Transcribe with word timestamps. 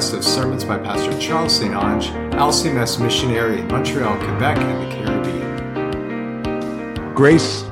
podcast 0.00 0.16
of 0.16 0.24
sermons 0.24 0.64
by 0.64 0.78
Pastor 0.78 1.12
Charles 1.20 1.58
St-Onge, 1.58 2.06
LCMS 2.32 2.98
missionary 3.02 3.60
in 3.60 3.68
Montreal, 3.68 4.16
Quebec, 4.16 4.56
and 4.56 4.82
the 4.82 4.88
Caribbean. 4.96 7.14
Grace, 7.14 7.64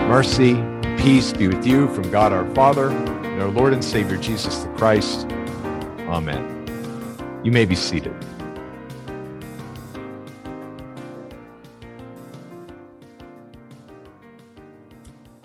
mercy, 0.00 0.62
peace 0.98 1.32
be 1.32 1.48
with 1.48 1.66
you 1.66 1.88
from 1.94 2.10
God 2.10 2.34
our 2.34 2.44
Father 2.54 2.90
and 2.90 3.40
our 3.40 3.48
Lord 3.48 3.72
and 3.72 3.82
Savior 3.82 4.18
Jesus 4.18 4.58
the 4.58 4.68
Christ. 4.74 5.26
Amen. 6.00 6.44
You 7.42 7.50
may 7.50 7.64
be 7.64 7.74
seated. 7.74 8.14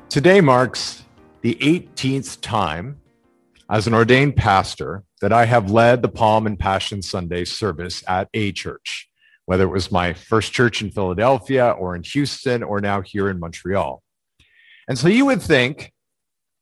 Today 0.09 0.41
marks 0.41 1.05
the 1.41 1.55
18th 1.55 2.41
time 2.41 2.99
as 3.69 3.85
an 3.85 3.93
ordained 3.93 4.35
pastor 4.35 5.03
that 5.21 5.31
I 5.31 5.45
have 5.45 5.69
led 5.69 6.01
the 6.01 6.09
Palm 6.09 6.47
and 6.47 6.57
Passion 6.57 7.01
Sunday 7.01 7.45
service 7.45 8.03
at 8.07 8.27
a 8.33 8.51
church, 8.51 9.07
whether 9.45 9.63
it 9.63 9.71
was 9.71 9.91
my 9.91 10.13
first 10.13 10.53
church 10.53 10.81
in 10.81 10.89
Philadelphia 10.89 11.69
or 11.69 11.95
in 11.95 12.03
Houston 12.03 12.63
or 12.63 12.81
now 12.81 13.01
here 13.01 13.29
in 13.29 13.39
Montreal. 13.39 14.01
And 14.87 14.97
so 14.97 15.07
you 15.07 15.27
would 15.27 15.41
think 15.41 15.93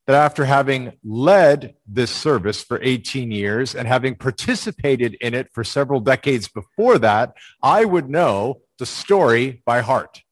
that 0.05 0.15
after 0.15 0.45
having 0.45 0.93
led 1.03 1.75
this 1.85 2.11
service 2.11 2.61
for 2.61 2.79
18 2.81 3.31
years 3.31 3.73
and 3.73 3.87
having 3.87 4.15
participated 4.15 5.15
in 5.21 5.33
it 5.33 5.49
for 5.53 5.63
several 5.63 6.01
decades 6.01 6.49
before 6.49 6.97
that, 6.99 7.33
I 7.63 7.85
would 7.85 8.09
know 8.09 8.61
the 8.79 8.85
story 8.85 9.61
by 9.65 9.81
heart. 9.81 10.23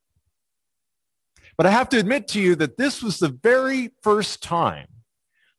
But 1.58 1.66
I 1.66 1.72
have 1.72 1.88
to 1.90 2.00
admit 2.00 2.28
to 2.30 2.42
you 2.42 2.56
that 2.56 2.78
this 2.78 3.02
was 3.02 3.20
the 3.20 3.30
very 3.30 3.92
first 4.02 4.44
time 4.44 4.88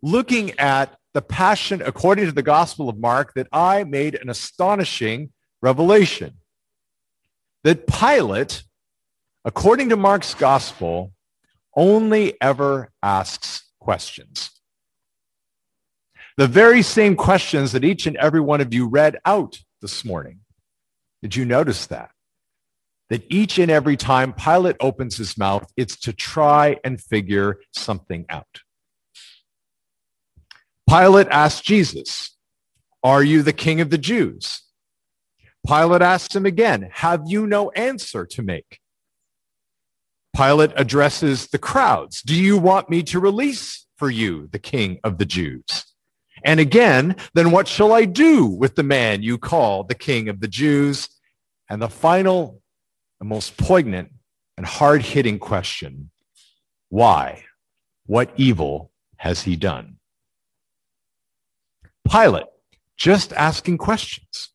looking 0.03 0.59
at 0.59 0.97
the 1.17 1.22
passion 1.22 1.81
according 1.81 2.27
to 2.27 2.33
the 2.33 2.42
Gospel 2.42 2.91
of 2.91 2.98
Mark 2.98 3.33
that 3.36 3.48
I 3.50 3.84
made 3.84 4.17
an 4.17 4.28
astonishing 4.28 5.33
revelation. 5.62 6.34
That 7.64 7.86
Pilate, 7.86 8.64
according 9.42 9.89
to 9.89 9.97
Mark's 9.97 10.34
Gospel, 10.34 11.14
only 11.75 12.34
ever 12.42 12.91
asks 13.03 13.64
questions. 13.81 14.50
The 16.37 16.47
very 16.47 16.83
same 16.83 17.17
questions 17.17 17.72
that 17.72 17.83
each 17.83 18.06
and 18.06 18.19
every 18.19 18.41
one 18.41 18.61
of 18.61 18.75
you 18.75 18.87
read 18.87 19.17
out 19.25 19.61
this 19.81 20.05
morning. 20.05 20.41
Did 21.22 21.34
you 21.34 21.47
notice 21.47 21.87
that? 21.87 22.11
That 23.09 23.25
each 23.31 23.59
and 23.59 23.70
every 23.70 23.97
time 23.97 24.34
Pilate 24.34 24.77
opens 24.81 25.17
his 25.17 25.39
mouth, 25.39 25.72
it's 25.78 25.97
to 26.00 26.12
try 26.12 26.77
and 26.84 27.00
figure 27.00 27.56
something 27.72 28.27
out. 28.28 28.66
Pilate 30.89 31.29
asked 31.29 31.65
Jesus, 31.65 32.37
Are 33.03 33.23
you 33.23 33.42
the 33.42 33.53
king 33.53 33.81
of 33.81 33.91
the 33.91 33.98
Jews? 33.98 34.62
Pilate 35.67 36.03
asked 36.03 36.34
him 36.34 36.47
again, 36.47 36.89
Have 36.93 37.23
you 37.27 37.47
no 37.47 37.70
answer 37.70 38.25
to 38.27 38.43
make? 38.43 38.78
Pilate 40.37 40.73
addresses 40.77 41.48
the 41.48 41.59
crowds, 41.59 42.23
Do 42.23 42.34
you 42.34 42.56
want 42.56 42.89
me 42.89 43.03
to 43.05 43.19
release 43.19 43.87
for 43.97 44.11
you 44.11 44.48
the 44.53 44.59
king 44.59 44.98
of 45.03 45.19
the 45.19 45.25
Jews? 45.25 45.84
And 46.45 46.61
again, 46.61 47.17
then 47.34 47.50
what 47.50 47.67
shall 47.67 47.93
I 47.93 48.05
do 48.05 48.47
with 48.47 48.77
the 48.77 48.83
man 48.83 49.23
you 49.23 49.39
call 49.39 49.83
the 49.83 49.95
king 49.95 50.28
of 50.28 50.41
the 50.41 50.48
Jews? 50.48 51.09
And 51.69 51.83
the 51.83 51.89
final, 51.89 52.62
the 53.19 53.25
most 53.25 53.56
poignant 53.56 54.12
and 54.56 54.65
hard 54.65 55.03
hitting 55.03 55.39
question 55.39 56.11
why? 56.89 57.45
What 58.06 58.31
evil 58.37 58.93
has 59.17 59.43
he 59.43 59.56
done? 59.56 59.96
Pilate, 62.09 62.47
just 62.97 63.33
asking 63.33 63.78
questions. 63.78 64.50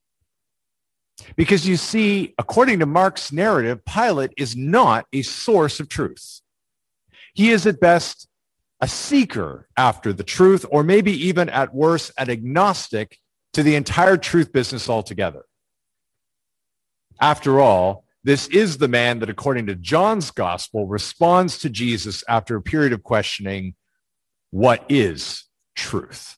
Because 1.36 1.68
you 1.68 1.78
see, 1.78 2.34
according 2.38 2.80
to 2.80 2.86
Mark's 2.86 3.32
narrative, 3.32 3.86
Pilate 3.86 4.32
is 4.38 4.56
not 4.56 5.06
a 5.14 5.22
source 5.22 5.80
of 5.80 5.88
truth. 5.88 6.42
He 7.34 7.52
is 7.52 7.66
at 7.66 7.80
best 7.80 8.28
a 8.82 8.88
seeker 8.88 9.68
after 9.78 10.12
the 10.12 10.24
truth, 10.24 10.66
or 10.70 10.84
maybe 10.84 11.12
even 11.28 11.50
at 11.50 11.74
worst, 11.74 12.12
an 12.18 12.30
agnostic 12.30 13.18
to 13.54 13.64
the 13.64 13.76
entire 13.76 14.18
truth 14.18 14.52
business 14.52 14.90
altogether. 14.90 15.44
After 17.20 17.60
all, 17.60 18.06
this 18.24 18.48
is 18.48 18.78
the 18.78 18.88
man 18.88 19.20
that, 19.20 19.30
according 19.30 19.68
to 19.68 19.76
John's 19.76 20.32
gospel, 20.32 20.88
responds 20.88 21.60
to 21.60 21.70
Jesus 21.70 22.24
after 22.28 22.56
a 22.56 22.62
period 22.62 22.94
of 22.94 23.04
questioning, 23.04 23.76
what 24.50 24.84
is 24.90 25.46
truth? 25.76 26.38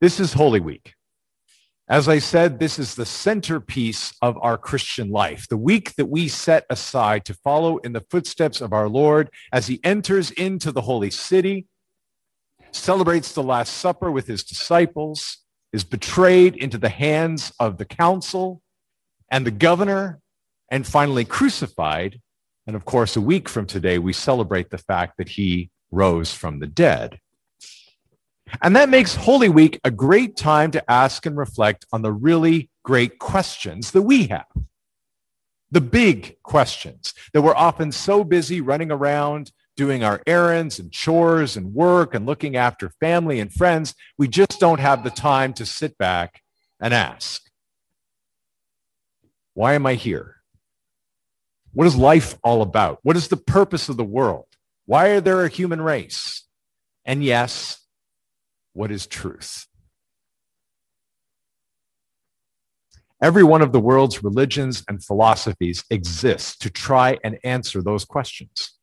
This 0.00 0.18
is 0.18 0.32
Holy 0.32 0.60
Week. 0.60 0.94
As 1.86 2.08
I 2.08 2.20
said, 2.20 2.58
this 2.58 2.78
is 2.78 2.94
the 2.94 3.04
centerpiece 3.04 4.14
of 4.22 4.38
our 4.40 4.56
Christian 4.56 5.10
life, 5.10 5.46
the 5.46 5.58
week 5.58 5.94
that 5.96 6.06
we 6.06 6.26
set 6.26 6.64
aside 6.70 7.26
to 7.26 7.34
follow 7.34 7.76
in 7.78 7.92
the 7.92 8.06
footsteps 8.08 8.62
of 8.62 8.72
our 8.72 8.88
Lord 8.88 9.28
as 9.52 9.66
he 9.66 9.78
enters 9.84 10.30
into 10.30 10.72
the 10.72 10.80
holy 10.80 11.10
city, 11.10 11.66
celebrates 12.72 13.34
the 13.34 13.42
Last 13.42 13.74
Supper 13.74 14.10
with 14.10 14.26
his 14.26 14.42
disciples, 14.42 15.44
is 15.70 15.84
betrayed 15.84 16.56
into 16.56 16.78
the 16.78 16.88
hands 16.88 17.52
of 17.60 17.76
the 17.76 17.84
council 17.84 18.62
and 19.30 19.46
the 19.46 19.50
governor, 19.50 20.18
and 20.70 20.86
finally 20.86 21.26
crucified. 21.26 22.18
And 22.66 22.74
of 22.74 22.86
course, 22.86 23.16
a 23.16 23.20
week 23.20 23.50
from 23.50 23.66
today, 23.66 23.98
we 23.98 24.14
celebrate 24.14 24.70
the 24.70 24.78
fact 24.78 25.18
that 25.18 25.28
he 25.28 25.68
rose 25.90 26.32
from 26.32 26.58
the 26.58 26.66
dead. 26.66 27.20
And 28.62 28.76
that 28.76 28.88
makes 28.88 29.14
Holy 29.14 29.48
Week 29.48 29.80
a 29.84 29.90
great 29.90 30.36
time 30.36 30.70
to 30.72 30.90
ask 30.90 31.26
and 31.26 31.36
reflect 31.36 31.86
on 31.92 32.02
the 32.02 32.12
really 32.12 32.70
great 32.82 33.18
questions 33.18 33.92
that 33.92 34.02
we 34.02 34.26
have. 34.26 34.46
The 35.70 35.80
big 35.80 36.36
questions 36.42 37.14
that 37.32 37.42
we're 37.42 37.54
often 37.54 37.92
so 37.92 38.24
busy 38.24 38.60
running 38.60 38.90
around 38.90 39.52
doing 39.76 40.02
our 40.04 40.20
errands 40.26 40.78
and 40.78 40.92
chores 40.92 41.56
and 41.56 41.72
work 41.72 42.14
and 42.14 42.26
looking 42.26 42.56
after 42.56 42.90
family 43.00 43.40
and 43.40 43.52
friends, 43.52 43.94
we 44.18 44.28
just 44.28 44.60
don't 44.60 44.80
have 44.80 45.04
the 45.04 45.10
time 45.10 45.52
to 45.54 45.64
sit 45.64 45.96
back 45.96 46.42
and 46.80 46.92
ask, 46.92 47.42
why 49.54 49.74
am 49.74 49.86
I 49.86 49.94
here? 49.94 50.36
What 51.72 51.86
is 51.86 51.96
life 51.96 52.36
all 52.42 52.62
about? 52.62 52.98
What 53.02 53.16
is 53.16 53.28
the 53.28 53.36
purpose 53.36 53.88
of 53.88 53.96
the 53.96 54.04
world? 54.04 54.46
Why 54.86 55.08
are 55.10 55.20
there 55.20 55.44
a 55.44 55.48
human 55.48 55.80
race? 55.80 56.44
And 57.04 57.22
yes, 57.22 57.79
what 58.72 58.90
is 58.90 59.06
truth? 59.06 59.66
Every 63.22 63.44
one 63.44 63.60
of 63.60 63.72
the 63.72 63.80
world's 63.80 64.24
religions 64.24 64.82
and 64.88 65.04
philosophies 65.04 65.84
exists 65.90 66.56
to 66.58 66.70
try 66.70 67.18
and 67.22 67.38
answer 67.44 67.82
those 67.82 68.04
questions. 68.04 68.78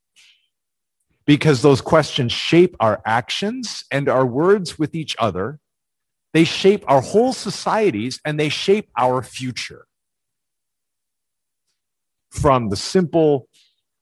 Because 1.25 1.61
those 1.61 1.81
questions 1.81 2.31
shape 2.31 2.75
our 2.79 3.01
actions 3.05 3.83
and 3.91 4.07
our 4.07 4.25
words 4.25 4.77
with 4.77 4.93
each 4.93 5.15
other. 5.19 5.59
They 6.33 6.43
shape 6.43 6.85
our 6.87 7.01
whole 7.01 7.33
societies 7.33 8.19
and 8.23 8.39
they 8.39 8.49
shape 8.49 8.89
our 8.95 9.23
future. 9.23 9.87
From 12.29 12.69
the 12.69 12.75
simple, 12.75 13.47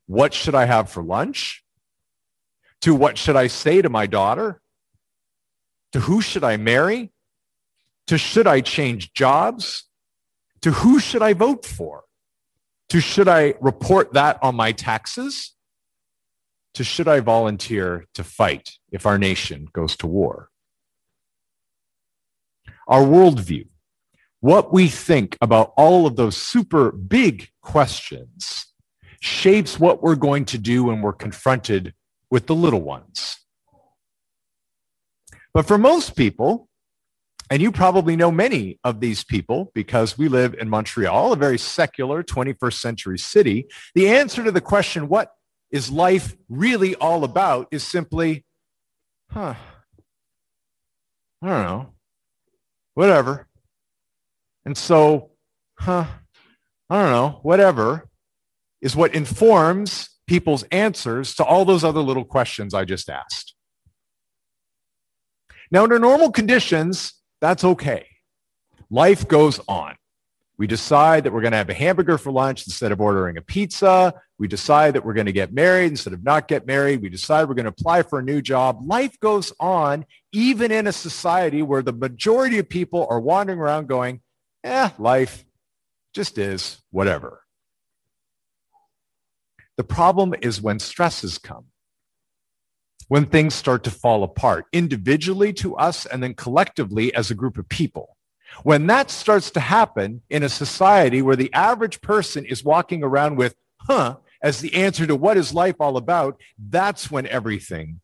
what 0.05 0.33
should 0.33 0.53
I 0.53 0.65
have 0.65 0.89
for 0.89 1.01
lunch? 1.01 1.63
To 2.81 2.93
what 2.93 3.17
should 3.17 3.37
I 3.37 3.47
say 3.47 3.81
to 3.81 3.89
my 3.89 4.05
daughter? 4.05 4.61
To 5.95 6.01
who 6.01 6.19
should 6.19 6.43
I 6.43 6.57
marry, 6.57 7.13
to 8.07 8.17
should 8.17 8.47
I 8.47 8.59
change 8.59 9.13
jobs, 9.13 9.85
to 10.59 10.71
who 10.71 10.99
should 10.99 11.21
I 11.21 11.31
vote 11.31 11.65
for, 11.65 12.03
to 12.89 12.99
should 12.99 13.29
I 13.29 13.53
report 13.61 14.11
that 14.11 14.37
on 14.43 14.55
my 14.55 14.73
taxes, 14.73 15.53
to 16.73 16.83
should 16.83 17.07
I 17.07 17.21
volunteer 17.21 18.07
to 18.13 18.25
fight 18.25 18.71
if 18.91 19.05
our 19.05 19.17
nation 19.17 19.69
goes 19.71 19.95
to 19.95 20.07
war. 20.07 20.49
Our 22.89 23.03
worldview, 23.03 23.67
what 24.41 24.73
we 24.73 24.89
think 24.89 25.37
about 25.39 25.71
all 25.77 26.05
of 26.05 26.17
those 26.17 26.35
super 26.35 26.91
big 26.91 27.51
questions, 27.61 28.65
shapes 29.21 29.79
what 29.79 30.03
we're 30.03 30.17
going 30.17 30.43
to 30.43 30.57
do 30.57 30.83
when 30.83 31.01
we're 31.01 31.13
confronted 31.13 31.93
with 32.29 32.47
the 32.47 32.55
little 32.55 32.81
ones. 32.81 33.44
But 35.55 35.65
for 35.65 35.77
most 35.77 36.17
people, 36.17 36.67
and 37.49 37.61
you 37.61 37.71
probably 37.71 38.17
know 38.17 38.29
many 38.29 38.77
of 38.83 38.99
these 38.99 39.23
people 39.23 39.71
because 39.73 40.17
we 40.17 40.27
live 40.27 40.53
in 40.53 40.67
Montreal, 40.67 41.31
a 41.31 41.37
very 41.37 41.57
secular 41.57 42.23
21st 42.23 42.73
century 42.73 43.17
city, 43.17 43.67
the 43.93 44.09
answer 44.09 44.43
to 44.43 44.51
the 44.51 44.59
question, 44.59 45.07
what 45.07 45.31
is 45.71 45.89
life 45.89 46.35
really 46.49 46.93
all 46.95 47.23
about, 47.23 47.69
is 47.71 47.85
simply, 47.85 48.43
huh, 49.31 49.55
I 51.41 51.47
don't 51.47 51.63
know, 51.63 51.93
whatever. 52.95 53.47
And 54.65 54.77
so, 54.77 55.31
huh, 55.79 56.05
I 56.89 57.01
don't 57.01 57.11
know, 57.11 57.39
whatever 57.43 58.09
is 58.81 58.93
what 58.93 59.15
informs 59.15 60.09
people's 60.27 60.63
answers 60.63 61.33
to 61.35 61.45
all 61.45 61.63
those 61.63 61.85
other 61.85 62.01
little 62.01 62.25
questions 62.25 62.73
I 62.73 62.83
just 62.83 63.09
asked. 63.09 63.54
Now, 65.71 65.83
under 65.83 65.99
normal 65.99 66.31
conditions, 66.31 67.13
that's 67.41 67.63
okay. 67.63 68.07
Life 68.89 69.27
goes 69.27 69.59
on. 69.67 69.95
We 70.57 70.67
decide 70.67 71.25
that 71.25 71.33
we're 71.33 71.41
going 71.41 71.51
to 71.51 71.57
have 71.57 71.69
a 71.69 71.73
hamburger 71.73 72.17
for 72.17 72.31
lunch 72.31 72.65
instead 72.65 72.93
of 72.93 73.01
ordering 73.01 73.35
a 73.37 73.41
pizza. 73.41 74.13
We 74.37 74.47
decide 74.47 74.93
that 74.93 75.03
we're 75.03 75.13
going 75.13 75.25
to 75.25 75.33
get 75.33 75.53
married 75.53 75.91
instead 75.91 76.13
of 76.13 76.23
not 76.23 76.47
get 76.47 76.65
married. 76.65 77.01
We 77.01 77.09
decide 77.09 77.49
we're 77.49 77.55
going 77.55 77.65
to 77.65 77.71
apply 77.71 78.03
for 78.03 78.19
a 78.19 78.23
new 78.23 78.41
job. 78.41 78.79
Life 78.85 79.19
goes 79.19 79.51
on, 79.59 80.05
even 80.31 80.71
in 80.71 80.87
a 80.87 80.93
society 80.93 81.61
where 81.61 81.81
the 81.81 81.91
majority 81.91 82.57
of 82.57 82.69
people 82.69 83.05
are 83.09 83.19
wandering 83.19 83.59
around 83.59 83.87
going, 83.87 84.21
eh, 84.63 84.89
life 84.97 85.45
just 86.13 86.37
is 86.37 86.81
whatever. 86.91 87.41
The 89.75 89.83
problem 89.83 90.33
is 90.41 90.61
when 90.61 90.79
stresses 90.79 91.37
come, 91.37 91.65
when 93.07 93.25
things 93.25 93.53
start 93.53 93.83
to 93.83 93.91
fall 93.91 94.23
apart 94.23 94.65
individually 94.73 95.53
to 95.53 95.75
us 95.75 96.05
and 96.05 96.23
then 96.23 96.33
collectively 96.33 97.13
as 97.13 97.29
a 97.29 97.35
group 97.35 97.57
of 97.57 97.69
people. 97.69 98.17
When 98.63 98.87
that 98.87 99.11
starts 99.11 99.51
to 99.51 99.59
happen 99.59 100.21
in 100.29 100.43
a 100.43 100.49
society 100.49 101.21
where 101.21 101.35
the 101.35 101.53
average 101.53 102.01
person 102.01 102.45
is 102.45 102.63
walking 102.63 103.03
around 103.03 103.35
with, 103.35 103.55
huh, 103.81 104.17
as 104.41 104.61
the 104.61 104.75
answer 104.75 105.05
to 105.07 105.15
what 105.15 105.37
is 105.37 105.53
life 105.53 105.75
all 105.79 105.97
about, 105.97 106.39
that's 106.57 107.11
when 107.11 107.27
everything 107.27 107.99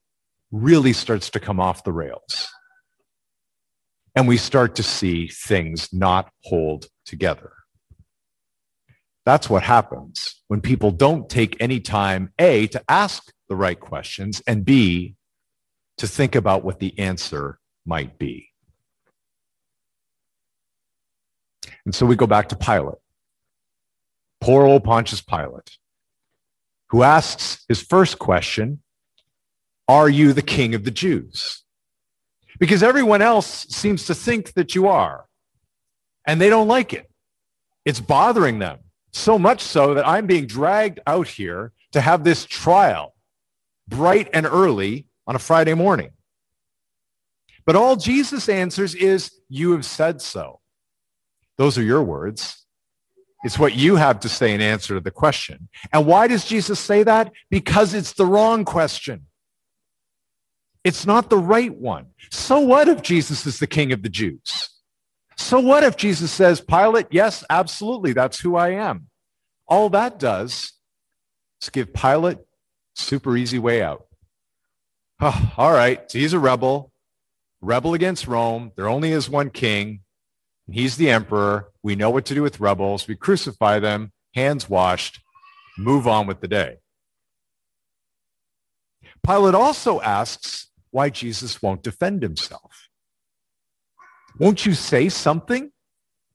really 0.51 0.93
starts 0.93 1.29
to 1.31 1.39
come 1.39 1.59
off 1.59 1.83
the 1.83 1.93
rails. 1.93 2.49
And 4.15 4.27
we 4.27 4.37
start 4.37 4.75
to 4.75 4.83
see 4.83 5.27
things 5.27 5.89
not 5.93 6.29
hold 6.43 6.87
together. 7.05 7.53
That's 9.25 9.49
what 9.49 9.63
happens 9.63 10.41
when 10.47 10.61
people 10.61 10.91
don't 10.91 11.29
take 11.29 11.55
any 11.59 11.79
time, 11.79 12.33
A, 12.39 12.67
to 12.67 12.83
ask 12.89 13.31
the 13.51 13.55
right 13.57 13.81
questions, 13.81 14.41
and 14.47 14.63
B, 14.63 15.15
to 15.97 16.07
think 16.07 16.35
about 16.35 16.63
what 16.63 16.79
the 16.79 16.97
answer 16.97 17.59
might 17.85 18.17
be. 18.17 18.47
And 21.83 21.93
so 21.93 22.05
we 22.05 22.15
go 22.15 22.25
back 22.25 22.47
to 22.49 22.55
Pilate. 22.55 22.99
Poor 24.39 24.65
old 24.65 24.85
Pontius 24.85 25.19
Pilate, 25.19 25.77
who 26.91 27.03
asks 27.03 27.65
his 27.67 27.81
first 27.81 28.19
question 28.19 28.81
Are 29.89 30.09
you 30.09 30.31
the 30.31 30.41
king 30.41 30.73
of 30.73 30.85
the 30.85 30.91
Jews? 30.91 31.63
Because 32.57 32.81
everyone 32.81 33.21
else 33.21 33.67
seems 33.67 34.05
to 34.05 34.15
think 34.15 34.53
that 34.53 34.75
you 34.75 34.87
are, 34.87 35.25
and 36.25 36.39
they 36.39 36.47
don't 36.47 36.69
like 36.69 36.93
it. 36.93 37.11
It's 37.83 37.99
bothering 37.99 38.59
them. 38.59 38.79
So 39.11 39.37
much 39.37 39.59
so 39.59 39.93
that 39.95 40.07
I'm 40.07 40.25
being 40.25 40.47
dragged 40.47 41.01
out 41.05 41.27
here 41.27 41.73
to 41.91 41.99
have 41.99 42.23
this 42.23 42.45
trial 42.45 43.13
bright 43.87 44.29
and 44.33 44.45
early 44.45 45.07
on 45.27 45.35
a 45.35 45.39
Friday 45.39 45.73
morning. 45.73 46.11
But 47.65 47.75
all 47.75 47.95
Jesus 47.95 48.49
answers 48.49 48.95
is, 48.95 49.31
You 49.49 49.73
have 49.73 49.85
said 49.85 50.21
so. 50.21 50.59
Those 51.57 51.77
are 51.77 51.83
your 51.83 52.03
words. 52.03 52.65
It's 53.43 53.57
what 53.57 53.75
you 53.75 53.95
have 53.95 54.19
to 54.21 54.29
say 54.29 54.53
in 54.53 54.61
answer 54.61 54.93
to 54.95 54.99
the 54.99 55.11
question. 55.11 55.67
And 55.91 56.05
why 56.05 56.27
does 56.27 56.45
Jesus 56.45 56.79
say 56.79 57.03
that? 57.03 57.31
Because 57.49 57.93
it's 57.93 58.13
the 58.13 58.25
wrong 58.25 58.65
question. 58.65 59.27
It's 60.83 61.05
not 61.05 61.29
the 61.29 61.37
right 61.37 61.73
one. 61.73 62.07
So 62.31 62.59
what 62.59 62.87
if 62.87 63.01
Jesus 63.01 63.45
is 63.45 63.59
the 63.59 63.67
king 63.67 63.91
of 63.91 64.03
the 64.03 64.09
Jews? 64.09 64.69
So 65.37 65.59
what 65.59 65.83
if 65.83 65.97
Jesus 65.97 66.31
says, 66.31 66.61
Pilate, 66.61 67.07
yes, 67.11 67.43
absolutely, 67.49 68.13
that's 68.13 68.39
who 68.39 68.55
I 68.55 68.69
am. 68.69 69.07
All 69.67 69.89
that 69.89 70.19
does 70.19 70.73
is 71.61 71.69
give 71.69 71.93
Pilate 71.93 72.39
super 72.95 73.37
easy 73.37 73.59
way 73.59 73.81
out. 73.81 74.05
Oh, 75.19 75.53
all 75.57 75.71
right, 75.71 76.09
so 76.09 76.19
he's 76.19 76.33
a 76.33 76.39
rebel, 76.39 76.91
rebel 77.61 77.93
against 77.93 78.27
Rome. 78.27 78.71
There 78.75 78.87
only 78.87 79.11
is 79.11 79.29
one 79.29 79.49
king. 79.49 80.01
And 80.67 80.75
he's 80.75 80.97
the 80.97 81.09
emperor. 81.09 81.69
We 81.83 81.95
know 81.95 82.09
what 82.09 82.25
to 82.25 82.33
do 82.33 82.41
with 82.41 82.59
rebels. 82.59 83.07
We 83.07 83.15
crucify 83.15 83.79
them, 83.79 84.11
hands 84.33 84.69
washed, 84.69 85.19
move 85.77 86.07
on 86.07 86.27
with 86.27 86.41
the 86.41 86.47
day. 86.47 86.77
Pilate 89.25 89.55
also 89.55 90.01
asks 90.01 90.69
why 90.89 91.09
Jesus 91.09 91.61
won't 91.61 91.83
defend 91.83 92.21
himself. 92.23 92.89
Won't 94.39 94.65
you 94.65 94.73
say 94.73 95.09
something 95.09 95.71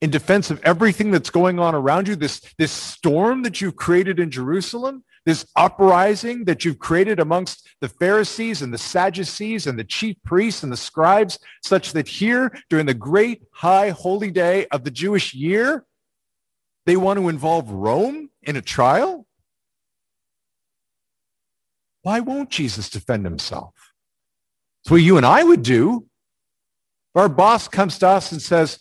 in 0.00 0.10
defense 0.10 0.50
of 0.50 0.62
everything 0.62 1.10
that's 1.10 1.30
going 1.30 1.58
on 1.58 1.74
around 1.74 2.08
you, 2.08 2.16
this, 2.16 2.40
this 2.58 2.72
storm 2.72 3.42
that 3.42 3.60
you've 3.60 3.76
created 3.76 4.20
in 4.20 4.30
Jerusalem, 4.30 5.04
this 5.26 5.44
uprising 5.56 6.44
that 6.44 6.64
you've 6.64 6.78
created 6.78 7.20
amongst 7.20 7.68
the 7.80 7.88
Pharisees 7.88 8.62
and 8.62 8.72
the 8.72 8.78
Sadducees 8.78 9.66
and 9.66 9.78
the 9.78 9.84
chief 9.84 10.16
priests 10.24 10.62
and 10.62 10.72
the 10.72 10.76
scribes, 10.76 11.38
such 11.62 11.92
that 11.92 12.08
here 12.08 12.56
during 12.70 12.86
the 12.86 12.94
great 12.94 13.42
high 13.50 13.90
holy 13.90 14.30
day 14.30 14.66
of 14.70 14.84
the 14.84 14.90
Jewish 14.90 15.34
year, 15.34 15.84
they 16.86 16.96
want 16.96 17.18
to 17.18 17.28
involve 17.28 17.68
Rome 17.68 18.30
in 18.44 18.56
a 18.56 18.62
trial? 18.62 19.26
Why 22.02 22.20
won't 22.20 22.50
Jesus 22.50 22.88
defend 22.88 23.24
himself? 23.24 23.74
It's 24.84 24.92
what 24.92 24.98
you 24.98 25.16
and 25.16 25.26
I 25.26 25.42
would 25.42 25.64
do. 25.64 26.06
Our 27.16 27.28
boss 27.28 27.66
comes 27.66 27.98
to 27.98 28.08
us 28.08 28.30
and 28.30 28.40
says, 28.40 28.78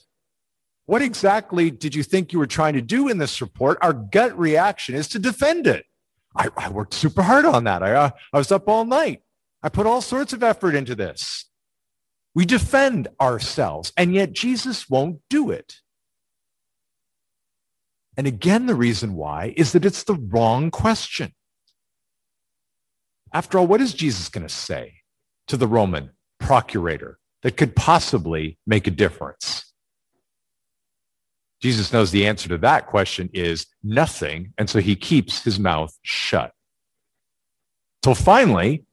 what 0.85 1.01
exactly 1.01 1.71
did 1.71 1.95
you 1.95 2.03
think 2.03 2.31
you 2.31 2.37
were 2.37 2.45
trying 2.45 2.75
to 2.75 2.81
do 2.81 3.07
in 3.07 3.17
this 3.17 3.41
report? 3.41 3.79
Our 3.81 3.93
gut 3.93 4.37
reaction 4.37 4.93
is 4.93 5.07
to 5.07 5.19
defend 5.19 5.65
it. 5.65 5.85
I, 6.35 6.49
I 6.57 6.69
worked 6.69 6.93
super 6.93 7.23
hard 7.23 7.45
on 7.45 7.63
that. 7.63 7.81
I, 7.81 7.93
uh, 7.93 8.09
I 8.33 8.37
was 8.37 8.51
up 8.51 8.67
all 8.67 8.85
night. 8.85 9.21
I 9.63 9.69
put 9.69 9.87
all 9.87 10.01
sorts 10.01 10.33
of 10.33 10.43
effort 10.43 10.75
into 10.75 10.95
this. 10.95 11.45
We 12.33 12.45
defend 12.45 13.07
ourselves, 13.21 13.93
and 13.95 14.13
yet 14.13 14.33
Jesus 14.33 14.89
won't 14.89 15.21
do 15.29 15.49
it. 15.49 15.77
And 18.17 18.27
again, 18.27 18.65
the 18.65 18.75
reason 18.75 19.15
why 19.15 19.53
is 19.57 19.71
that 19.71 19.85
it's 19.85 20.03
the 20.03 20.15
wrong 20.15 20.71
question. 20.71 21.33
After 23.33 23.57
all, 23.57 23.67
what 23.67 23.81
is 23.81 23.93
Jesus 23.93 24.29
going 24.29 24.47
to 24.47 24.53
say 24.53 24.95
to 25.47 25.57
the 25.57 25.67
Roman 25.67 26.11
procurator 26.39 27.19
that 27.41 27.57
could 27.57 27.75
possibly 27.75 28.57
make 28.65 28.87
a 28.87 28.91
difference? 28.91 29.64
Jesus 31.65 31.91
knows 31.91 32.11
the 32.11 32.27
answer 32.27 32.47
to 32.49 32.59
that 32.59 32.85
question 32.85 33.27
is 33.33 33.65
nothing. 33.83 34.53
And 34.55 34.69
so 34.69 34.77
he 34.77 34.95
keeps 34.95 35.43
his 35.43 35.59
mouth 35.59 35.97
shut. 36.03 36.51
Till 38.03 38.13
finally, 38.13 38.85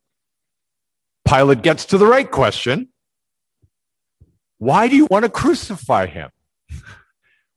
Pilate 1.28 1.60
gets 1.60 1.84
to 1.84 1.98
the 1.98 2.06
right 2.06 2.30
question. 2.30 2.88
Why 4.56 4.88
do 4.88 4.96
you 4.96 5.06
want 5.10 5.26
to 5.26 5.28
crucify 5.28 6.06
him? 6.06 6.30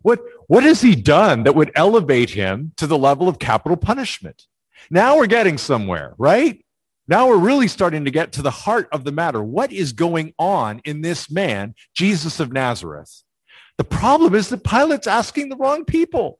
What, 0.01 0.19
what 0.47 0.65
has 0.65 0.81
he 0.81 0.97
done 0.97 1.43
that 1.43 1.55
would 1.55 1.71
elevate 1.75 2.31
him 2.31 2.73
to 2.75 2.85
the 2.85 2.97
level 2.97 3.29
of 3.29 3.39
capital 3.39 3.77
punishment? 3.77 4.43
Now 4.89 5.15
we're 5.15 5.27
getting 5.27 5.57
somewhere, 5.57 6.13
right? 6.17 6.61
Now 7.07 7.29
we're 7.29 7.37
really 7.37 7.69
starting 7.69 8.03
to 8.03 8.11
get 8.11 8.33
to 8.33 8.41
the 8.41 8.51
heart 8.51 8.89
of 8.91 9.05
the 9.05 9.13
matter. 9.13 9.41
What 9.41 9.71
is 9.71 9.93
going 9.93 10.33
on 10.37 10.81
in 10.83 11.03
this 11.03 11.31
man, 11.31 11.73
Jesus 11.93 12.41
of 12.41 12.51
Nazareth? 12.51 13.23
The 13.77 13.83
problem 13.83 14.35
is 14.35 14.49
that 14.49 14.63
Pilate's 14.63 15.07
asking 15.07 15.49
the 15.49 15.57
wrong 15.57 15.85
people. 15.85 16.39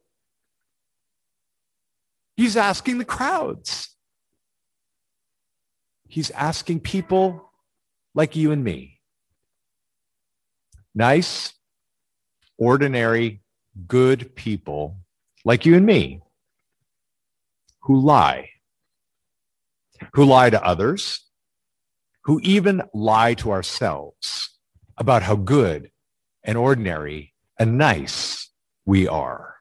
He's 2.38 2.58
asking 2.58 2.98
the 2.98 3.06
crowds. 3.06 3.96
He's 6.08 6.32
asking 6.32 6.82
people 6.82 7.51
like 8.13 8.36
you 8.36 8.51
and 8.51 8.63
me. 8.63 9.00
Nice, 10.94 11.54
ordinary, 12.58 13.42
good 13.88 14.36
people 14.36 14.98
like 15.44 15.65
you 15.65 15.75
and 15.75 15.86
me 15.86 16.22
who 17.82 18.00
lie, 18.00 18.50
who 20.13 20.24
lie 20.24 20.50
to 20.50 20.65
others, 20.65 21.22
who 22.24 22.39
even 22.44 22.82
lie 22.94 23.34
to 23.36 23.51
ourselves 23.51 24.50
about 24.98 25.22
how 25.22 25.36
good 25.36 25.92
and 26.46 26.58
ordinary 26.58 27.34
and 27.60 27.78
nice 27.78 28.50
we 28.86 29.08
are. 29.08 29.56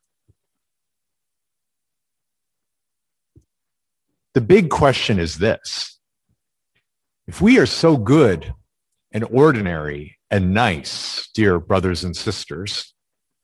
The 4.34 4.40
big 4.40 4.68
question 4.68 5.18
is 5.18 5.38
this. 5.38 5.98
If 7.26 7.40
we 7.40 7.58
are 7.58 7.66
so 7.66 7.96
good 7.96 8.52
and 9.12 9.24
ordinary 9.30 10.18
and 10.30 10.52
nice, 10.52 11.28
dear 11.34 11.58
brothers 11.58 12.04
and 12.04 12.14
sisters, 12.16 12.92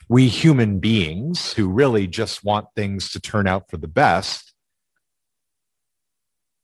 we 0.08 0.26
human 0.26 0.80
beings 0.80 1.52
who 1.54 1.68
really 1.68 2.06
just 2.06 2.44
want 2.44 2.66
things 2.74 3.12
to 3.12 3.20
turn 3.20 3.46
out 3.46 3.70
for 3.70 3.76
the 3.76 3.88
best, 3.88 4.52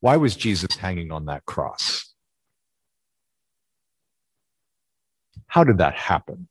why 0.01 0.17
was 0.17 0.37
Jesus 0.37 0.77
hanging 0.77 1.13
on 1.13 1.27
that 1.27 1.47
cross? 1.47 2.13
How 5.47 5.65
did 5.65 5.79
that 5.79 5.95
happen? 5.95 6.49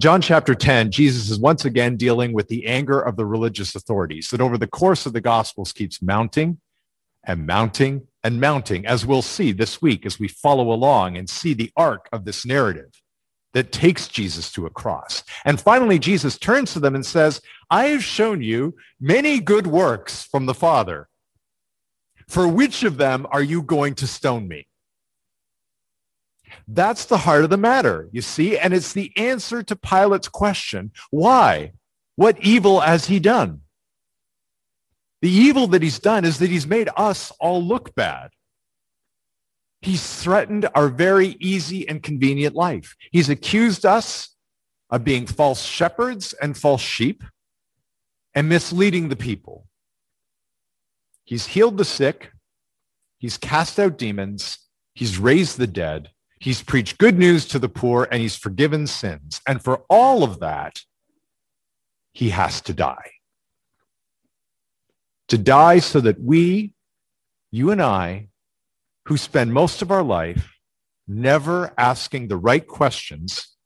John 0.00 0.20
chapter 0.20 0.56
10, 0.56 0.90
Jesus 0.90 1.30
is 1.30 1.38
once 1.38 1.64
again 1.64 1.96
dealing 1.96 2.32
with 2.32 2.48
the 2.48 2.66
anger 2.66 3.00
of 3.00 3.14
the 3.14 3.24
religious 3.24 3.76
authorities 3.76 4.28
that 4.30 4.40
over 4.40 4.58
the 4.58 4.66
course 4.66 5.06
of 5.06 5.12
the 5.12 5.20
Gospels 5.20 5.72
keeps 5.72 6.02
mounting 6.02 6.58
and 7.24 7.46
mounting 7.46 8.08
and 8.24 8.40
mounting, 8.40 8.86
as 8.86 9.06
we'll 9.06 9.22
see 9.22 9.52
this 9.52 9.80
week 9.80 10.04
as 10.04 10.18
we 10.18 10.26
follow 10.26 10.72
along 10.72 11.16
and 11.16 11.30
see 11.30 11.54
the 11.54 11.70
arc 11.76 12.08
of 12.10 12.24
this 12.24 12.44
narrative 12.44 12.90
that 13.52 13.70
takes 13.70 14.08
Jesus 14.08 14.50
to 14.50 14.66
a 14.66 14.70
cross. 14.70 15.22
And 15.44 15.60
finally, 15.60 16.00
Jesus 16.00 16.38
turns 16.38 16.72
to 16.72 16.80
them 16.80 16.96
and 16.96 17.06
says, 17.06 17.40
I 17.70 17.86
have 17.86 18.02
shown 18.02 18.42
you 18.42 18.74
many 19.00 19.38
good 19.38 19.68
works 19.68 20.24
from 20.24 20.46
the 20.46 20.54
Father. 20.54 21.08
For 22.26 22.48
which 22.48 22.82
of 22.82 22.96
them 22.96 23.28
are 23.30 23.42
you 23.42 23.62
going 23.62 23.94
to 23.96 24.08
stone 24.08 24.48
me? 24.48 24.66
That's 26.68 27.04
the 27.06 27.18
heart 27.18 27.44
of 27.44 27.50
the 27.50 27.56
matter, 27.56 28.08
you 28.12 28.22
see, 28.22 28.58
and 28.58 28.74
it's 28.74 28.92
the 28.92 29.12
answer 29.16 29.62
to 29.62 29.76
Pilate's 29.76 30.28
question 30.28 30.92
why? 31.10 31.72
What 32.16 32.38
evil 32.40 32.80
has 32.80 33.06
he 33.06 33.18
done? 33.18 33.62
The 35.20 35.30
evil 35.30 35.66
that 35.68 35.82
he's 35.82 35.98
done 35.98 36.24
is 36.24 36.38
that 36.38 36.50
he's 36.50 36.66
made 36.66 36.88
us 36.96 37.32
all 37.40 37.62
look 37.62 37.94
bad. 37.94 38.30
He's 39.80 40.22
threatened 40.22 40.68
our 40.74 40.88
very 40.88 41.36
easy 41.40 41.88
and 41.88 42.02
convenient 42.02 42.54
life. 42.54 42.94
He's 43.10 43.28
accused 43.28 43.84
us 43.84 44.34
of 44.90 45.04
being 45.04 45.26
false 45.26 45.62
shepherds 45.62 46.34
and 46.34 46.56
false 46.56 46.80
sheep 46.80 47.24
and 48.34 48.48
misleading 48.48 49.08
the 49.08 49.16
people. 49.16 49.66
He's 51.24 51.46
healed 51.46 51.78
the 51.78 51.84
sick. 51.84 52.32
He's 53.18 53.38
cast 53.38 53.78
out 53.78 53.98
demons. 53.98 54.58
He's 54.94 55.18
raised 55.18 55.58
the 55.58 55.66
dead. 55.66 56.10
He's 56.44 56.62
preached 56.62 56.98
good 56.98 57.18
news 57.18 57.46
to 57.46 57.58
the 57.58 57.70
poor 57.70 58.06
and 58.12 58.20
he's 58.20 58.36
forgiven 58.36 58.86
sins. 58.86 59.40
And 59.48 59.64
for 59.64 59.86
all 59.88 60.22
of 60.22 60.40
that, 60.40 60.82
he 62.12 62.28
has 62.28 62.60
to 62.60 62.74
die. 62.74 63.12
To 65.28 65.38
die 65.38 65.78
so 65.78 66.02
that 66.02 66.20
we, 66.20 66.74
you 67.50 67.70
and 67.70 67.80
I, 67.80 68.28
who 69.06 69.16
spend 69.16 69.54
most 69.54 69.80
of 69.80 69.90
our 69.90 70.02
life 70.02 70.52
never 71.08 71.72
asking 71.78 72.28
the 72.28 72.36
right 72.36 72.66
questions 72.66 73.56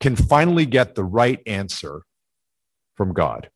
can 0.00 0.16
finally 0.16 0.64
get 0.64 0.94
the 0.94 1.04
right 1.04 1.40
answer 1.46 2.00
from 2.94 3.12
God. 3.12 3.50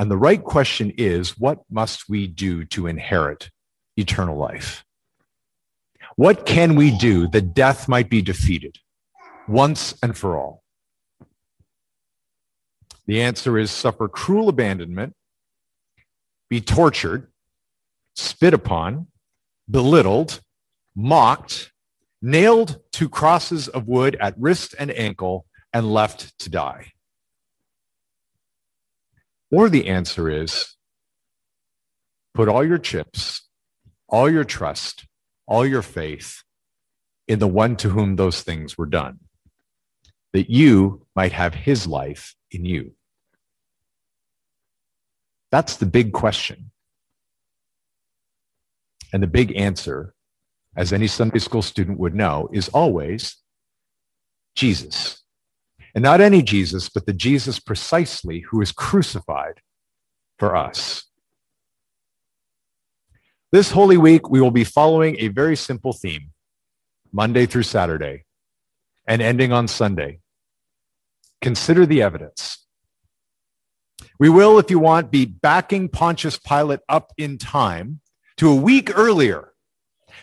And 0.00 0.10
the 0.10 0.16
right 0.16 0.42
question 0.42 0.92
is 0.98 1.38
what 1.38 1.60
must 1.70 2.08
we 2.08 2.26
do 2.26 2.64
to 2.64 2.88
inherit 2.88 3.50
eternal 3.96 4.36
life? 4.36 4.84
What 6.16 6.46
can 6.46 6.76
we 6.76 6.96
do 6.96 7.26
that 7.28 7.54
death 7.54 7.88
might 7.88 8.08
be 8.08 8.22
defeated 8.22 8.78
once 9.48 9.94
and 10.02 10.16
for 10.16 10.36
all? 10.36 10.62
The 13.06 13.20
answer 13.20 13.58
is 13.58 13.70
suffer 13.70 14.08
cruel 14.08 14.48
abandonment, 14.48 15.14
be 16.48 16.60
tortured, 16.60 17.30
spit 18.14 18.54
upon, 18.54 19.08
belittled, 19.70 20.40
mocked, 20.94 21.72
nailed 22.22 22.80
to 22.92 23.08
crosses 23.08 23.68
of 23.68 23.88
wood 23.88 24.16
at 24.20 24.34
wrist 24.38 24.74
and 24.78 24.90
ankle, 24.92 25.46
and 25.72 25.92
left 25.92 26.38
to 26.38 26.48
die? 26.48 26.92
Or 29.50 29.68
the 29.68 29.88
answer 29.88 30.30
is 30.30 30.76
put 32.32 32.48
all 32.48 32.64
your 32.64 32.78
chips, 32.78 33.42
all 34.08 34.30
your 34.30 34.44
trust, 34.44 35.06
all 35.46 35.66
your 35.66 35.82
faith 35.82 36.42
in 37.26 37.38
the 37.38 37.48
one 37.48 37.76
to 37.76 37.90
whom 37.90 38.16
those 38.16 38.42
things 38.42 38.76
were 38.76 38.86
done, 38.86 39.18
that 40.32 40.50
you 40.50 41.06
might 41.14 41.32
have 41.32 41.54
his 41.54 41.86
life 41.86 42.34
in 42.50 42.64
you. 42.64 42.92
That's 45.50 45.76
the 45.76 45.86
big 45.86 46.12
question. 46.12 46.70
And 49.12 49.22
the 49.22 49.28
big 49.28 49.56
answer, 49.56 50.14
as 50.76 50.92
any 50.92 51.06
Sunday 51.06 51.38
school 51.38 51.62
student 51.62 51.98
would 52.00 52.14
know, 52.14 52.48
is 52.52 52.68
always 52.70 53.36
Jesus. 54.56 55.22
And 55.94 56.02
not 56.02 56.20
any 56.20 56.42
Jesus, 56.42 56.88
but 56.88 57.06
the 57.06 57.12
Jesus 57.12 57.60
precisely 57.60 58.40
who 58.40 58.60
is 58.60 58.72
crucified 58.72 59.60
for 60.38 60.56
us. 60.56 61.04
This 63.54 63.70
Holy 63.70 63.96
Week, 63.96 64.28
we 64.28 64.40
will 64.40 64.50
be 64.50 64.64
following 64.64 65.14
a 65.20 65.28
very 65.28 65.54
simple 65.54 65.92
theme, 65.92 66.32
Monday 67.12 67.46
through 67.46 67.62
Saturday, 67.62 68.24
and 69.06 69.22
ending 69.22 69.52
on 69.52 69.68
Sunday. 69.68 70.18
Consider 71.40 71.86
the 71.86 72.02
evidence. 72.02 72.66
We 74.18 74.28
will, 74.28 74.58
if 74.58 74.72
you 74.72 74.80
want, 74.80 75.12
be 75.12 75.24
backing 75.24 75.88
Pontius 75.88 76.36
Pilate 76.36 76.80
up 76.88 77.12
in 77.16 77.38
time 77.38 78.00
to 78.38 78.50
a 78.50 78.56
week 78.56 78.90
earlier 78.98 79.52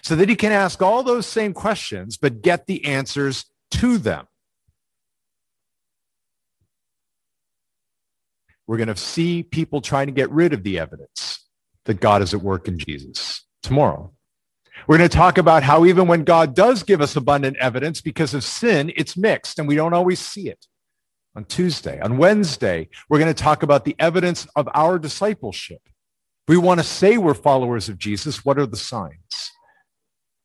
so 0.02 0.18
that 0.18 0.28
he 0.28 0.36
can 0.36 0.52
ask 0.52 0.82
all 0.82 1.02
those 1.02 1.26
same 1.26 1.54
questions, 1.54 2.18
but 2.18 2.42
get 2.42 2.68
the 2.68 2.84
answers 2.84 3.46
to 3.76 3.98
them. 3.98 4.26
We're 8.68 8.76
going 8.76 8.90
to 8.90 8.98
see 8.98 9.42
people 9.42 9.80
trying 9.80 10.08
to 10.08 10.14
get 10.14 10.30
rid 10.32 10.52
of 10.52 10.64
the 10.64 10.80
evidence 10.80 11.31
that 11.86 12.00
God 12.00 12.22
is 12.22 12.34
at 12.34 12.42
work 12.42 12.68
in 12.68 12.78
Jesus 12.78 13.44
tomorrow. 13.64 14.12
We're 14.88 14.98
going 14.98 15.10
to 15.10 15.16
talk 15.16 15.38
about 15.38 15.64
how 15.64 15.86
even 15.86 16.08
when 16.08 16.24
God 16.24 16.56
does 16.56 16.84
give 16.84 17.02
us 17.02 17.16
abundant 17.16 17.58
evidence 17.58 18.02
because 18.02 18.34
of 18.34 18.44
sin, 18.44 18.92
it's 18.96 19.16
mixed 19.16 19.60
and 19.60 19.68
we 19.68 19.76
don't 19.76 19.94
always 19.94 20.20
see 20.20 20.50
it. 20.50 20.66
On 21.36 21.46
Tuesday, 21.46 22.00
on 22.02 22.18
Wednesday, 22.18 22.90
we're 23.08 23.20
going 23.20 23.34
to 23.34 23.44
talk 23.44 23.64
about 23.64 23.86
the 23.86 23.96
evidence 24.00 24.48
of 24.56 24.68
our 24.74 25.00
discipleship 25.00 25.82
we 26.52 26.58
want 26.58 26.82
to 26.82 26.86
say 26.86 27.18
we're 27.18 27.34
followers 27.34 27.88
of 27.88 27.98
Jesus. 27.98 28.44
What 28.44 28.60
are 28.60 28.66
the 28.66 28.76
signs? 28.76 29.52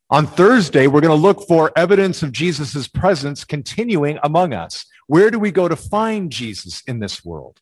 On 0.08 0.24
Thursday, 0.24 0.86
we're 0.86 1.00
going 1.00 1.10
to 1.10 1.20
look 1.20 1.48
for 1.48 1.72
evidence 1.74 2.22
of 2.22 2.30
Jesus' 2.30 2.86
presence 2.86 3.44
continuing 3.44 4.16
among 4.22 4.52
us. 4.52 4.86
Where 5.08 5.32
do 5.32 5.40
we 5.40 5.50
go 5.50 5.66
to 5.66 5.74
find 5.74 6.30
Jesus 6.30 6.80
in 6.86 7.00
this 7.00 7.24
world? 7.24 7.60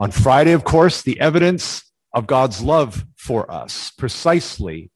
On 0.00 0.10
Friday, 0.10 0.50
of 0.50 0.64
course, 0.64 1.02
the 1.02 1.20
evidence 1.20 1.91
of 2.14 2.26
God's 2.26 2.62
love 2.62 3.04
for 3.16 3.50
us, 3.50 3.90
precisely 3.90 4.90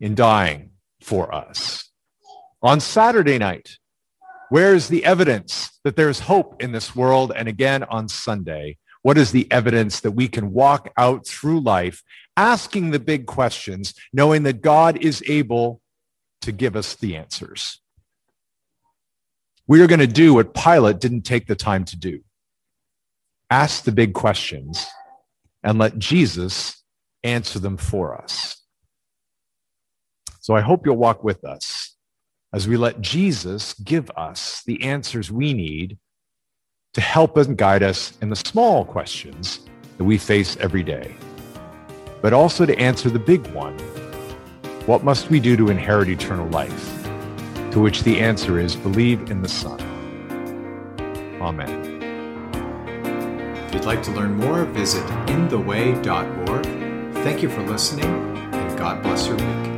in 0.00 0.14
dying 0.14 0.70
for 1.00 1.34
us. 1.34 1.90
On 2.62 2.80
Saturday 2.80 3.38
night, 3.38 3.78
where 4.48 4.74
is 4.74 4.88
the 4.88 5.04
evidence 5.04 5.78
that 5.84 5.96
there's 5.96 6.20
hope 6.20 6.62
in 6.62 6.72
this 6.72 6.94
world? 6.94 7.32
And 7.34 7.48
again 7.48 7.84
on 7.84 8.08
Sunday, 8.08 8.78
what 9.02 9.18
is 9.18 9.30
the 9.30 9.50
evidence 9.52 10.00
that 10.00 10.12
we 10.12 10.28
can 10.28 10.52
walk 10.52 10.92
out 10.96 11.26
through 11.26 11.60
life 11.60 12.02
asking 12.36 12.90
the 12.90 12.98
big 12.98 13.26
questions, 13.26 13.94
knowing 14.12 14.42
that 14.44 14.62
God 14.62 14.98
is 14.98 15.22
able 15.26 15.80
to 16.42 16.52
give 16.52 16.76
us 16.76 16.94
the 16.96 17.16
answers? 17.16 17.80
We 19.68 19.80
are 19.80 19.86
going 19.86 20.00
to 20.00 20.06
do 20.06 20.34
what 20.34 20.54
Pilate 20.54 21.00
didn't 21.00 21.22
take 21.22 21.46
the 21.46 21.56
time 21.56 21.84
to 21.86 21.96
do 21.96 22.20
ask 23.50 23.84
the 23.84 23.92
big 23.92 24.12
questions 24.12 24.86
and 25.66 25.78
let 25.78 25.98
Jesus 25.98 26.82
answer 27.24 27.58
them 27.58 27.76
for 27.76 28.16
us. 28.16 28.62
So 30.40 30.54
I 30.54 30.60
hope 30.60 30.86
you'll 30.86 30.96
walk 30.96 31.24
with 31.24 31.44
us 31.44 31.96
as 32.54 32.68
we 32.68 32.76
let 32.76 33.00
Jesus 33.00 33.74
give 33.74 34.08
us 34.12 34.62
the 34.64 34.82
answers 34.84 35.30
we 35.30 35.52
need 35.52 35.98
to 36.94 37.00
help 37.00 37.36
and 37.36 37.58
guide 37.58 37.82
us 37.82 38.16
in 38.22 38.30
the 38.30 38.36
small 38.36 38.84
questions 38.84 39.60
that 39.98 40.04
we 40.04 40.16
face 40.16 40.56
every 40.58 40.84
day, 40.84 41.14
but 42.22 42.32
also 42.32 42.64
to 42.64 42.78
answer 42.78 43.10
the 43.10 43.18
big 43.18 43.44
one 43.48 43.76
what 44.86 45.02
must 45.02 45.30
we 45.30 45.40
do 45.40 45.56
to 45.56 45.68
inherit 45.68 46.08
eternal 46.08 46.48
life? 46.50 47.02
To 47.72 47.80
which 47.80 48.04
the 48.04 48.20
answer 48.20 48.60
is 48.60 48.76
believe 48.76 49.32
in 49.32 49.42
the 49.42 49.48
Son. 49.48 49.80
Amen. 51.40 51.95
Like 53.86 54.02
to 54.02 54.10
learn 54.10 54.36
more, 54.36 54.64
visit 54.64 55.08
intheway.org. 55.28 56.64
Thank 57.22 57.40
you 57.40 57.48
for 57.48 57.62
listening, 57.62 58.06
and 58.52 58.76
God 58.76 59.00
bless 59.00 59.28
your 59.28 59.36
week. 59.36 59.75